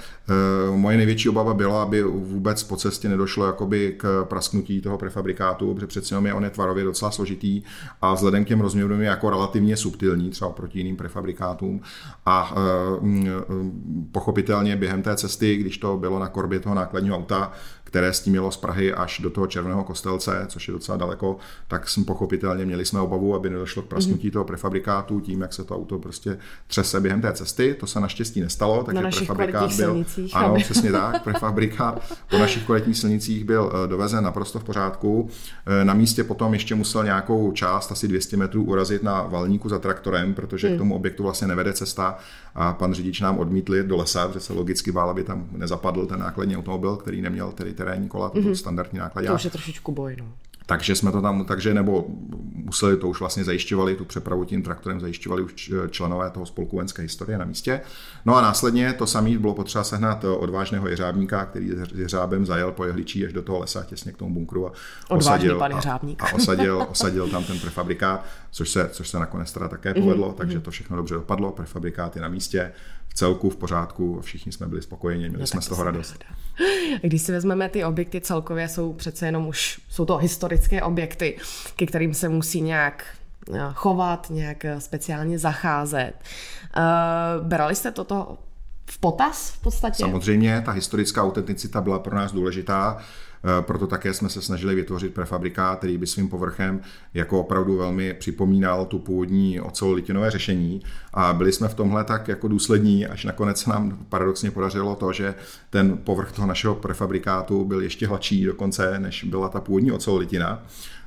Moje 0.74 0.96
největší 0.96 1.28
obava 1.28 1.54
byla, 1.54 1.82
aby 1.82 2.02
vůbec 2.02 2.62
po 2.62 2.76
cestě 2.76 3.08
nedošlo 3.08 3.46
jakoby 3.46 3.96
k 4.02 4.24
prasknutí 4.24 4.80
toho 4.80 4.98
prefabrikátu, 4.98 5.74
protože 5.74 5.86
přece 5.86 6.14
jenom 6.14 6.26
je 6.26 6.34
on 6.34 6.44
je 6.44 6.50
tvarově 6.50 6.84
docela 6.84 7.10
složitý 7.10 7.62
a 8.00 8.14
vzhledem 8.14 8.44
k 8.44 8.48
těm 8.48 8.60
rozměrům 8.60 9.00
je 9.00 9.06
jako 9.06 9.30
relativně 9.30 9.76
subtilní, 9.76 10.30
třeba 10.30 10.48
oproti 10.50 10.78
jiným 10.78 10.96
prefabrikátům. 10.96 11.80
A 12.26 12.54
e, 12.54 13.22
pochopitelně 14.12 14.76
během 14.76 15.02
té 15.02 15.16
cesty, 15.16 15.56
když 15.56 15.78
to 15.78 15.96
bylo 15.96 16.18
na 16.18 16.28
korbě 16.28 16.60
toho 16.60 16.74
nákladního 16.74 17.16
auta, 17.16 17.52
které 17.92 18.12
s 18.12 18.20
tím 18.20 18.30
mělo 18.30 18.50
z 18.50 18.56
Prahy 18.56 18.94
až 18.94 19.20
do 19.20 19.30
toho 19.30 19.46
Červeného 19.46 19.84
kostelce, 19.84 20.46
což 20.48 20.68
je 20.68 20.72
docela 20.72 20.98
daleko, 20.98 21.36
tak 21.68 21.88
jsme 21.88 22.04
pochopitelně 22.04 22.64
měli 22.64 22.84
jsme 22.84 23.00
obavu, 23.00 23.34
aby 23.34 23.50
nedošlo 23.50 23.82
k 23.82 23.86
prasknutí 23.86 24.28
mm-hmm. 24.28 24.32
toho 24.32 24.44
prefabrikátu 24.44 25.20
tím, 25.20 25.40
jak 25.40 25.52
se 25.52 25.64
to 25.64 25.76
auto 25.76 25.98
prostě 25.98 26.38
třese 26.66 27.00
během 27.00 27.20
té 27.20 27.32
cesty. 27.32 27.76
To 27.80 27.86
se 27.86 28.00
naštěstí 28.00 28.40
nestalo, 28.40 28.84
takže 28.84 29.02
prefabrikát 29.02 29.72
byl. 29.76 30.04
Ano, 30.32 30.54
přesně 30.54 30.92
tak. 30.92 31.22
Prefabrikát 31.22 32.12
po 32.30 32.38
našich 32.38 32.64
kvalitních 32.66 32.98
silnicích 32.98 33.44
byl 33.44 33.72
eh, 33.74 33.88
dovezen 33.88 34.24
naprosto 34.24 34.58
v 34.58 34.64
pořádku. 34.64 35.28
Eh, 35.66 35.84
na 35.84 35.94
místě 35.94 36.24
potom 36.24 36.52
ještě 36.52 36.74
musel 36.74 37.04
nějakou 37.04 37.52
část, 37.52 37.92
asi 37.92 38.08
200 38.08 38.36
metrů, 38.36 38.64
urazit 38.64 39.02
na 39.02 39.22
valníku 39.22 39.68
za 39.68 39.78
traktorem, 39.78 40.34
protože 40.34 40.68
mm. 40.68 40.74
k 40.74 40.78
tomu 40.78 40.94
objektu 40.94 41.22
vlastně 41.22 41.48
nevede 41.48 41.72
cesta 41.72 42.18
a 42.54 42.72
pan 42.72 42.94
řidič 42.94 43.20
nám 43.20 43.38
odmítl 43.38 43.82
do 43.82 43.96
lesa, 43.96 44.28
protože 44.28 44.40
se 44.40 44.52
logicky 44.52 44.92
bál, 44.92 45.10
aby 45.10 45.24
tam 45.24 45.46
nezapadl 45.52 46.06
ten 46.06 46.20
nákladní 46.20 46.56
automobil, 46.56 46.96
který 46.96 47.22
neměl 47.22 47.52
tedy 47.52 47.72
terénní 47.84 48.08
kola, 48.08 48.30
to 48.30 48.38
mm-hmm. 48.38 48.52
standardní 48.52 48.98
náklad. 48.98 49.24
To 49.24 49.34
už 49.34 49.44
je 49.44 49.50
trošičku 49.50 49.92
boj, 49.92 50.16
no. 50.18 50.32
Takže 50.66 50.96
jsme 50.96 51.12
to 51.12 51.22
tam, 51.22 51.44
takže 51.44 51.74
nebo 51.74 52.04
museli 52.54 52.96
to 52.96 53.08
už 53.08 53.20
vlastně 53.20 53.44
zajišťovali, 53.44 53.96
tu 53.96 54.04
přepravu 54.04 54.44
tím 54.44 54.62
traktorem 54.62 55.00
zajišťovali 55.00 55.42
už 55.42 55.72
členové 55.90 56.30
toho 56.30 56.46
spolku 56.46 56.76
vojenské 56.76 57.02
historie 57.02 57.38
na 57.38 57.44
místě. 57.44 57.80
No 58.24 58.36
a 58.36 58.42
následně 58.42 58.92
to 58.92 59.06
samé 59.06 59.38
bylo 59.38 59.54
potřeba 59.54 59.84
sehnat 59.84 60.24
odvážného 60.24 60.88
jeřábníka, 60.88 61.44
který 61.44 61.70
jeřábem 61.94 62.46
zajel 62.46 62.72
po 62.72 62.84
jehličí 62.84 63.26
až 63.26 63.32
do 63.32 63.42
toho 63.42 63.58
lesa 63.58 63.84
těsně 63.84 64.12
k 64.12 64.16
tomu 64.16 64.34
bunkru 64.34 64.66
a 64.66 64.72
osadil, 65.08 65.62
a, 65.62 66.00
a 66.18 66.34
osadil, 66.34 66.86
osadil 66.90 67.28
tam 67.28 67.44
ten 67.44 67.58
prefabrikát, 67.58 68.24
což 68.50 68.70
se, 68.70 68.88
což 68.92 69.08
se 69.08 69.18
nakonec 69.18 69.52
teda 69.52 69.68
také 69.68 69.94
povedlo, 69.94 70.30
mm-hmm. 70.30 70.34
takže 70.34 70.60
to 70.60 70.70
všechno 70.70 70.96
dobře 70.96 71.14
dopadlo, 71.14 71.52
prefabrikát 71.52 72.16
je 72.16 72.22
na 72.22 72.28
místě, 72.28 72.72
v 73.12 73.14
celku 73.14 73.50
v 73.50 73.56
pořádku, 73.56 74.20
všichni 74.20 74.52
jsme 74.52 74.66
byli 74.66 74.82
spokojeni, 74.82 75.28
měli 75.28 75.40
no, 75.40 75.46
jsme 75.46 75.62
z 75.62 75.68
toho 75.68 75.84
radost. 75.84 76.24
Když 77.02 77.22
si 77.22 77.32
vezmeme 77.32 77.68
ty 77.68 77.84
objekty 77.84 78.20
celkově, 78.20 78.68
jsou 78.68 78.92
přece 78.92 79.26
jenom 79.26 79.46
už, 79.46 79.80
jsou 79.88 80.04
to 80.04 80.16
historické 80.16 80.82
objekty, 80.82 81.38
ke 81.76 81.86
kterým 81.86 82.14
se 82.14 82.28
musí 82.28 82.60
nějak 82.60 83.04
eh, 83.54 83.58
chovat, 83.74 84.26
nějak 84.30 84.64
eh, 84.64 84.80
speciálně 84.80 85.38
zacházet. 85.38 86.12
Uh, 86.76 87.46
brali 87.46 87.74
jste 87.74 87.90
toto 87.90 88.38
v 88.90 88.98
potaz 88.98 89.50
v 89.50 89.60
podstatě? 89.60 89.96
Samozřejmě, 89.96 90.62
ta 90.64 90.72
historická 90.72 91.22
autenticita 91.22 91.80
byla 91.80 91.98
pro 91.98 92.16
nás 92.16 92.32
důležitá. 92.32 92.98
Eh, 93.44 93.62
proto 93.62 93.86
také 93.86 94.14
jsme 94.14 94.28
se 94.28 94.42
snažili 94.42 94.74
vytvořit 94.74 95.14
prefabrikát, 95.14 95.78
který 95.78 95.98
by 95.98 96.06
svým 96.06 96.28
povrchem 96.28 96.80
jako 97.14 97.40
opravdu 97.40 97.76
velmi 97.76 98.14
připomínal 98.14 98.86
tu 98.86 98.98
původní 98.98 99.60
ocel-litinové 99.60 100.30
řešení 100.30 100.82
a 101.14 101.32
byli 101.32 101.52
jsme 101.52 101.68
v 101.68 101.74
tomhle 101.74 102.04
tak 102.04 102.28
jako 102.28 102.48
důslední, 102.48 103.06
až 103.06 103.24
nakonec 103.24 103.66
nám 103.66 103.98
paradoxně 104.08 104.50
podařilo 104.50 104.96
to, 104.96 105.12
že 105.12 105.34
ten 105.70 105.98
povrch 105.98 106.32
toho 106.32 106.48
našeho 106.48 106.74
prefabrikátu 106.74 107.64
byl 107.64 107.80
ještě 107.80 108.06
hladší 108.06 108.44
dokonce, 108.44 108.98
než 108.98 109.24
byla 109.24 109.48
ta 109.48 109.60
původní 109.60 109.92
ocel-litina. 109.92 110.62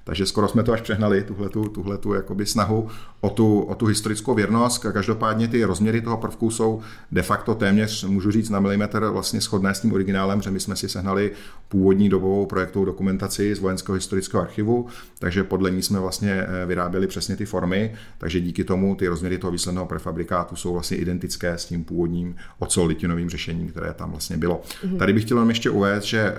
Takže 0.07 0.25
skoro 0.25 0.47
jsme 0.47 0.63
to 0.63 0.73
až 0.73 0.81
přehnali, 0.81 1.23
tuhletu, 1.23 1.69
tuhletu 1.69 2.13
jakoby 2.13 2.45
snahu 2.45 2.87
o 3.21 3.29
tu, 3.29 3.59
o 3.59 3.75
tu 3.75 3.85
historickou 3.85 4.33
věrnost. 4.33 4.77
Každopádně 4.77 5.47
ty 5.47 5.63
rozměry 5.63 6.01
toho 6.01 6.17
prvku 6.17 6.51
jsou 6.51 6.81
de 7.11 7.21
facto 7.21 7.55
téměř, 7.55 8.03
můžu 8.03 8.31
říct, 8.31 8.49
na 8.49 8.59
milimetr 8.59 9.05
vlastně 9.05 9.41
shodné 9.41 9.75
s 9.75 9.79
tím 9.79 9.93
originálem, 9.93 10.41
že 10.41 10.51
my 10.51 10.59
jsme 10.59 10.75
si 10.75 10.89
sehnali 10.89 11.31
původní 11.69 12.09
dobovou 12.09 12.45
projektovou 12.45 12.85
dokumentaci 12.85 13.55
z 13.55 13.59
Vojenského 13.59 13.95
historického 13.95 14.43
archivu, 14.43 14.87
takže 15.19 15.43
podle 15.43 15.71
ní 15.71 15.81
jsme 15.81 15.99
vlastně 15.99 16.31
eh, 16.31 16.65
vyráběli 16.65 17.07
přesně 17.07 17.35
ty 17.35 17.45
formy, 17.45 17.93
takže 18.17 18.39
díky 18.39 18.63
tomu 18.63 18.95
ty 18.95 19.07
rozměry 19.07 19.37
toho 19.37 19.51
výsledného 19.51 19.85
prefabrikátu 19.85 20.55
jsou 20.55 20.73
vlastně 20.73 20.97
identické 20.97 21.53
s 21.53 21.65
tím 21.65 21.83
původním 21.83 22.35
ocel-litinovým 22.59 23.29
řešením, 23.29 23.67
které 23.67 23.93
tam 23.93 24.11
vlastně 24.11 24.37
bylo. 24.37 24.61
Mm-hmm. 24.61 24.97
Tady 24.97 25.13
bych 25.13 25.23
chtěl 25.23 25.37
jenom 25.37 25.49
ještě 25.49 25.69
uvést, 25.69 26.03
že 26.03 26.19
eh, 26.19 26.33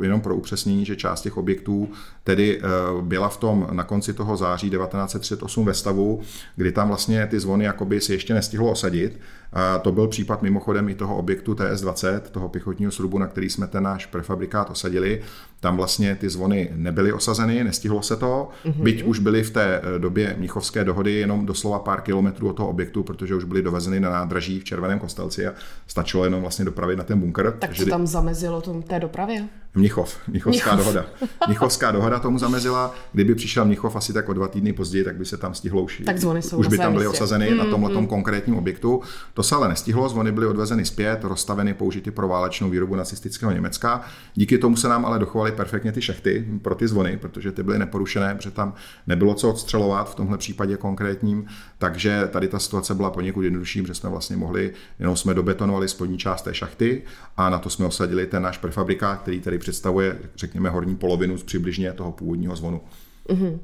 eh, 0.00 0.04
jenom 0.04 0.20
pro 0.20 0.36
upřesnění, 0.36 0.84
že 0.84 0.96
část 0.96 1.22
těch 1.22 1.36
objektů 1.36 1.88
tedy 2.24 2.60
byla 3.04 3.28
v 3.28 3.36
tom 3.36 3.66
na 3.70 3.84
konci 3.84 4.12
toho 4.12 4.36
září 4.36 4.70
1938 4.70 5.64
ve 5.64 5.74
stavu, 5.74 6.20
kdy 6.56 6.72
tam 6.72 6.88
vlastně 6.88 7.26
ty 7.26 7.40
zvony 7.40 7.64
jakoby 7.64 8.00
si 8.00 8.12
ještě 8.12 8.34
nestihlo 8.34 8.70
osadit. 8.70 9.20
A 9.54 9.78
to 9.78 9.92
byl 9.92 10.08
případ 10.08 10.42
mimochodem 10.42 10.88
i 10.88 10.94
toho 10.94 11.16
objektu 11.16 11.54
TS-20, 11.54 12.20
toho 12.20 12.48
pěchotního 12.48 12.92
srubu, 12.92 13.18
na 13.18 13.26
který 13.26 13.50
jsme 13.50 13.66
ten 13.66 13.82
náš 13.82 14.06
prefabrikát 14.06 14.70
osadili. 14.70 15.22
Tam 15.60 15.76
vlastně 15.76 16.16
ty 16.16 16.28
zvony 16.28 16.70
nebyly 16.74 17.12
osazeny, 17.12 17.64
nestihlo 17.64 18.02
se 18.02 18.16
to, 18.16 18.48
mm-hmm. 18.64 18.82
byť 18.82 19.02
už 19.02 19.18
byly 19.18 19.42
v 19.42 19.50
té 19.50 19.80
eh, 19.82 19.98
době 19.98 20.34
Mnichovské 20.38 20.84
dohody 20.84 21.12
jenom 21.12 21.46
doslova 21.46 21.78
pár 21.78 22.00
kilometrů 22.00 22.48
od 22.48 22.52
toho 22.52 22.68
objektu, 22.68 23.02
protože 23.02 23.34
už 23.34 23.44
byly 23.44 23.62
dovezeny 23.62 24.00
na 24.00 24.10
nádraží 24.10 24.60
v 24.60 24.64
Červeném 24.64 24.98
kostelci 24.98 25.46
a 25.46 25.52
stačilo 25.86 26.24
jenom 26.24 26.40
vlastně 26.40 26.64
dopravit 26.64 26.96
na 26.96 27.04
ten 27.04 27.20
bunkr. 27.20 27.56
Tak 27.58 27.74
co 27.74 27.86
tam 27.86 28.06
zamezilo 28.06 28.60
tom 28.60 28.82
té 28.82 29.00
dopravě? 29.00 29.48
Mnichov, 29.74 30.18
Mnichovská 30.28 30.74
Mnichov. 30.74 30.94
dohoda. 30.94 31.10
Mnichovská 31.46 31.90
dohoda 31.90 32.18
tomu 32.18 32.38
zamezila. 32.38 32.94
Kdyby 33.12 33.34
přišel 33.34 33.64
Mnichov 33.64 33.96
asi 33.96 34.12
tak 34.12 34.28
o 34.28 34.32
dva 34.32 34.48
týdny 34.48 34.72
později, 34.72 35.04
tak 35.04 35.16
by 35.16 35.24
se 35.24 35.36
tam 35.36 35.54
stihlo 35.54 35.82
už. 35.82 36.02
Tak 36.06 36.18
zvony 36.18 36.42
jsou 36.42 36.58
už 36.58 36.66
by 36.66 36.78
tam 36.78 36.92
byly 36.92 37.06
místě. 37.06 37.22
osazeny 37.22 37.50
mm, 37.50 37.58
na 37.58 37.64
tomhle 37.64 38.00
mm. 38.00 38.06
konkrétním 38.06 38.56
objektu. 38.56 39.00
To 39.34 39.42
se 39.44 39.54
ale 39.54 39.68
nestihlo, 39.68 40.08
zvony 40.08 40.32
byly 40.32 40.46
odvezeny 40.46 40.84
zpět, 40.84 41.24
rozstaveny, 41.24 41.74
použity 41.74 42.10
pro 42.10 42.28
válečnou 42.28 42.70
výrobu 42.70 42.94
nacistického 42.94 43.52
Německa. 43.52 44.00
Díky 44.34 44.58
tomu 44.58 44.76
se 44.76 44.88
nám 44.88 45.06
ale 45.06 45.18
dochovaly 45.18 45.52
perfektně 45.52 45.92
ty 45.92 46.02
šachty 46.02 46.46
pro 46.62 46.74
ty 46.74 46.88
zvony, 46.88 47.16
protože 47.16 47.52
ty 47.52 47.62
byly 47.62 47.78
neporušené, 47.78 48.34
protože 48.34 48.50
tam 48.50 48.74
nebylo 49.06 49.34
co 49.34 49.50
odstřelovat 49.50 50.10
v 50.10 50.14
tomhle 50.14 50.38
případě 50.38 50.76
konkrétním. 50.76 51.46
Takže 51.78 52.28
tady 52.32 52.48
ta 52.48 52.58
situace 52.58 52.94
byla 52.94 53.10
poněkud 53.10 53.42
jednodušší, 53.42 53.82
protože 53.82 53.94
jsme 53.94 54.10
vlastně 54.10 54.36
mohli, 54.36 54.72
jenom 54.98 55.16
jsme 55.16 55.34
dobetonovali 55.34 55.88
spodní 55.88 56.18
část 56.18 56.42
té 56.42 56.54
šachty 56.54 57.02
a 57.36 57.50
na 57.50 57.58
to 57.58 57.70
jsme 57.70 57.86
osadili 57.86 58.26
ten 58.26 58.42
náš 58.42 58.58
prefabrikát, 58.58 59.20
který 59.20 59.40
tady 59.40 59.58
představuje, 59.58 60.18
řekněme, 60.36 60.70
horní 60.70 60.96
polovinu 60.96 61.36
z 61.36 61.42
přibližně 61.42 61.92
toho 61.92 62.12
původního 62.12 62.56
zvonu. 62.56 62.80
Mm-hmm. 63.28 63.58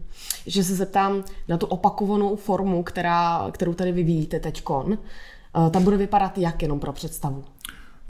Že 0.47 0.65
se 0.65 0.75
zeptám 0.75 1.25
na 1.49 1.59
tu 1.59 1.67
opakovanou 1.67 2.37
formu, 2.37 2.83
která, 2.83 3.51
kterou 3.53 3.75
tady 3.75 3.93
vyvíjíte 3.93 4.41
teďkon. 4.41 4.99
Eh, 5.57 5.71
ta 5.71 5.81
bude 5.81 5.97
vypadat 5.97 6.39
jak 6.39 6.63
jenom 6.63 6.81
pro 6.81 6.93
představu? 6.93 7.45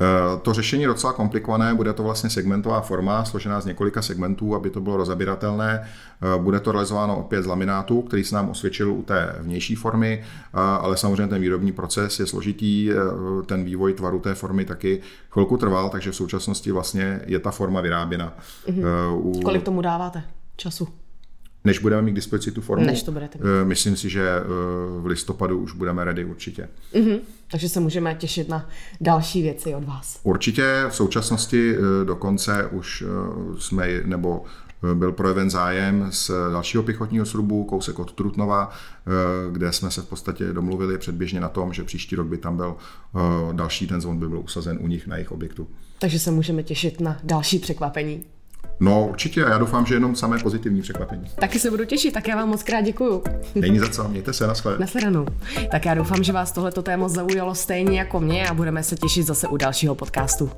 Eh, 0.02 0.40
to 0.42 0.52
řešení 0.54 0.82
je 0.82 0.88
docela 0.88 1.12
komplikované, 1.12 1.74
bude 1.74 1.92
to 1.92 2.02
vlastně 2.02 2.30
segmentová 2.30 2.80
forma, 2.80 3.24
složená 3.24 3.60
z 3.60 3.66
několika 3.66 4.02
segmentů, 4.02 4.54
aby 4.54 4.70
to 4.70 4.80
bylo 4.80 4.96
rozabiratelné. 4.96 5.82
Eh, 5.82 6.42
bude 6.42 6.60
to 6.60 6.72
realizováno 6.72 7.18
opět 7.18 7.42
z 7.42 7.46
laminátu, 7.46 8.02
který 8.02 8.24
se 8.24 8.34
nám 8.34 8.50
osvědčil 8.50 8.92
u 8.92 9.02
té 9.02 9.36
vnější 9.38 9.74
formy, 9.74 10.24
ale 10.52 10.96
samozřejmě 10.96 11.26
ten 11.26 11.40
výrobní 11.40 11.72
proces 11.72 12.20
je 12.20 12.26
složitý, 12.26 12.90
ten 13.46 13.64
vývoj 13.64 13.92
tvaru 13.92 14.20
té 14.20 14.34
formy 14.34 14.64
taky 14.64 15.00
chvilku 15.30 15.56
trval, 15.56 15.90
takže 15.90 16.10
v 16.10 16.16
současnosti 16.16 16.72
vlastně 16.72 17.20
je 17.26 17.38
ta 17.38 17.50
forma 17.50 17.80
vyráběna. 17.80 18.34
Mm-hmm. 18.68 18.84
U... 19.14 19.40
Kolik 19.40 19.62
tomu 19.62 19.82
dáváte 19.82 20.22
času? 20.56 20.88
Než 21.64 21.78
budeme 21.78 22.02
mít 22.02 22.12
k 22.12 22.14
dispozici 22.14 22.52
tu 22.52 22.60
formu. 22.60 22.86
Než 22.86 23.02
to 23.02 23.12
budete 23.12 23.38
mít. 23.38 23.44
Eh, 23.44 23.64
myslím 23.64 23.96
si, 23.96 24.10
že 24.10 24.28
eh, 24.28 24.42
v 25.00 25.06
listopadu 25.06 25.58
už 25.58 25.72
budeme 25.72 26.04
ready 26.04 26.24
určitě. 26.24 26.68
Mm-hmm. 26.94 27.18
Takže 27.50 27.68
se 27.68 27.80
můžeme 27.80 28.14
těšit 28.14 28.48
na 28.48 28.68
další 29.00 29.42
věci 29.42 29.74
od 29.74 29.84
vás. 29.84 30.20
Určitě 30.22 30.84
v 30.88 30.94
současnosti 30.94 31.74
eh, 31.74 32.04
dokonce 32.04 32.66
už 32.66 33.04
jsme, 33.58 33.88
nebo 34.04 34.44
byl 34.94 35.12
projeven 35.12 35.50
zájem 35.50 36.06
z 36.10 36.30
dalšího 36.52 36.82
pěchotního 36.82 37.26
srubu, 37.26 37.64
kousek 37.64 37.98
od 37.98 38.12
Trutnova, 38.12 38.72
kde 39.52 39.72
jsme 39.72 39.90
se 39.90 40.02
v 40.02 40.06
podstatě 40.06 40.52
domluvili 40.52 40.98
předběžně 40.98 41.40
na 41.40 41.48
tom, 41.48 41.72
že 41.72 41.84
příští 41.84 42.16
rok 42.16 42.26
by 42.26 42.38
tam 42.38 42.56
byl 42.56 42.76
další 43.52 43.86
ten 43.86 44.00
zvon 44.00 44.18
by 44.18 44.28
byl 44.28 44.38
usazen 44.38 44.78
u 44.80 44.86
nich 44.86 45.06
na 45.06 45.16
jejich 45.16 45.32
objektu. 45.32 45.68
Takže 45.98 46.18
se 46.18 46.30
můžeme 46.30 46.62
těšit 46.62 47.00
na 47.00 47.20
další 47.24 47.58
překvapení. 47.58 48.24
No 48.80 49.06
určitě, 49.08 49.40
já 49.40 49.58
doufám, 49.58 49.86
že 49.86 49.94
jenom 49.94 50.16
samé 50.16 50.38
pozitivní 50.38 50.82
překvapení. 50.82 51.24
Taky 51.34 51.58
se 51.58 51.70
budu 51.70 51.84
těšit, 51.84 52.14
tak 52.14 52.28
já 52.28 52.36
vám 52.36 52.48
moc 52.48 52.62
krát 52.62 52.80
děkuju. 52.80 53.22
Není 53.54 53.78
za 53.78 53.88
co, 53.88 54.08
mějte 54.08 54.32
se, 54.32 54.46
nashledanou. 54.46 54.80
Nashledanou. 54.80 55.26
Tak 55.70 55.84
já 55.84 55.94
doufám, 55.94 56.22
že 56.24 56.32
vás 56.32 56.52
tohleto 56.52 56.82
téma 56.82 57.08
zaujalo 57.08 57.54
stejně 57.54 57.98
jako 57.98 58.20
mě 58.20 58.48
a 58.48 58.54
budeme 58.54 58.82
se 58.82 58.96
těšit 58.96 59.26
zase 59.26 59.48
u 59.48 59.56
dalšího 59.56 59.94
podcastu. 59.94 60.50